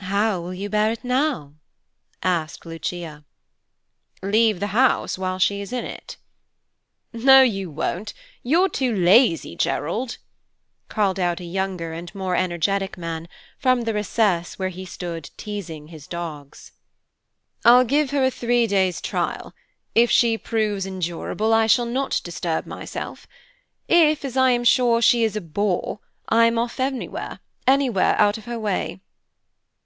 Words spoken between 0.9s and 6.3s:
it now?" asked Lucia. "Leave the house while she is in it."